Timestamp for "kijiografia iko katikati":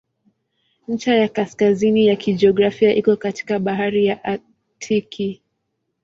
2.15-3.53